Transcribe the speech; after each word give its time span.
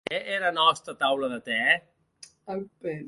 E 0.13 0.19
era 0.37 0.49
nòsta 0.59 0.93
taula 1.03 1.27
de 1.33 1.39
tè? 1.51 1.61